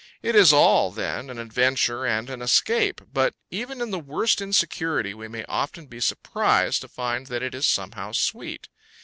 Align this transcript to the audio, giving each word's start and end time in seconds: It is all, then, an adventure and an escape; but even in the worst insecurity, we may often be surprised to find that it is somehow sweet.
It 0.23 0.33
is 0.35 0.51
all, 0.51 0.89
then, 0.89 1.29
an 1.29 1.37
adventure 1.37 2.07
and 2.07 2.27
an 2.27 2.41
escape; 2.41 3.01
but 3.13 3.35
even 3.51 3.81
in 3.81 3.91
the 3.91 3.99
worst 3.99 4.41
insecurity, 4.41 5.13
we 5.13 5.27
may 5.27 5.45
often 5.47 5.85
be 5.85 5.99
surprised 6.01 6.81
to 6.81 6.87
find 6.87 7.27
that 7.27 7.43
it 7.43 7.53
is 7.53 7.67
somehow 7.67 8.11
sweet. 8.13 8.67